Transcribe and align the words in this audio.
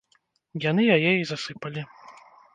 Яны 0.63 0.85
яе 0.95 1.11
і 1.19 1.29
засыпалі. 1.33 1.81